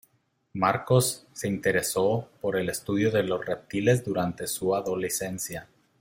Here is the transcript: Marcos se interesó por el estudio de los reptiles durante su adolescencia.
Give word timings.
Marcos 0.53 1.27
se 1.31 1.47
interesó 1.47 2.27
por 2.41 2.55
el 2.55 2.69
estudio 2.69 3.11
de 3.11 3.21
los 3.21 3.45
reptiles 3.45 4.03
durante 4.03 4.47
su 4.47 4.73
adolescencia. 4.73 5.67